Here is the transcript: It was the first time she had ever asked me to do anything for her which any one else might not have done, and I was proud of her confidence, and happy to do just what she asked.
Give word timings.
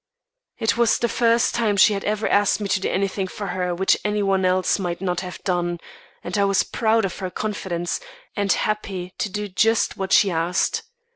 It 0.57 0.77
was 0.77 0.97
the 0.97 1.07
first 1.07 1.53
time 1.53 1.77
she 1.77 1.93
had 1.93 2.03
ever 2.05 2.27
asked 2.27 2.59
me 2.59 2.67
to 2.69 2.79
do 2.79 2.89
anything 2.89 3.27
for 3.27 3.45
her 3.53 3.75
which 3.75 3.95
any 4.03 4.23
one 4.23 4.45
else 4.45 4.79
might 4.79 4.99
not 4.99 5.19
have 5.21 5.37
done, 5.43 5.77
and 6.23 6.35
I 6.39 6.43
was 6.45 6.63
proud 6.63 7.05
of 7.05 7.19
her 7.19 7.29
confidence, 7.29 7.99
and 8.35 8.51
happy 8.51 9.13
to 9.19 9.29
do 9.29 9.47
just 9.47 9.97
what 9.97 10.11
she 10.11 10.31
asked. 10.31 10.81